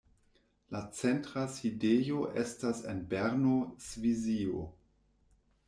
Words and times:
La 0.75 0.79
centra 0.99 1.43
sidejo 1.57 2.23
estas 2.45 2.81
en 2.95 3.05
Berno, 3.13 3.55
Svisio. 3.91 4.67